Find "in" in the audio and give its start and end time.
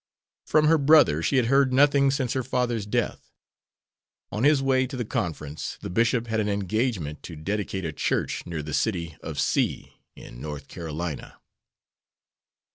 10.15-10.41